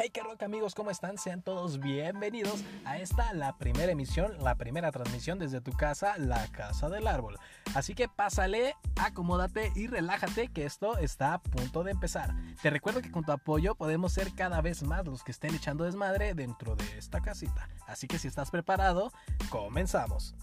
Hey, 0.00 0.10
qué 0.14 0.22
rock 0.22 0.44
amigos, 0.44 0.76
¿cómo 0.76 0.92
están? 0.92 1.18
Sean 1.18 1.42
todos 1.42 1.80
bienvenidos 1.80 2.62
a 2.84 2.98
esta, 2.98 3.32
la 3.32 3.58
primera 3.58 3.90
emisión, 3.90 4.32
la 4.38 4.54
primera 4.54 4.92
transmisión 4.92 5.40
desde 5.40 5.60
tu 5.60 5.72
casa, 5.72 6.16
la 6.18 6.46
casa 6.52 6.88
del 6.88 7.08
árbol. 7.08 7.36
Así 7.74 7.96
que 7.96 8.06
pásale, 8.06 8.76
acomódate 8.94 9.72
y 9.74 9.88
relájate 9.88 10.52
que 10.52 10.66
esto 10.66 10.98
está 10.98 11.34
a 11.34 11.42
punto 11.42 11.82
de 11.82 11.90
empezar. 11.90 12.32
Te 12.62 12.70
recuerdo 12.70 13.02
que 13.02 13.10
con 13.10 13.24
tu 13.24 13.32
apoyo 13.32 13.74
podemos 13.74 14.12
ser 14.12 14.32
cada 14.36 14.60
vez 14.60 14.84
más 14.84 15.04
los 15.04 15.24
que 15.24 15.32
estén 15.32 15.56
echando 15.56 15.82
desmadre 15.82 16.32
dentro 16.32 16.76
de 16.76 16.96
esta 16.96 17.20
casita. 17.20 17.68
Así 17.88 18.06
que 18.06 18.20
si 18.20 18.28
estás 18.28 18.52
preparado, 18.52 19.10
comenzamos. 19.50 20.36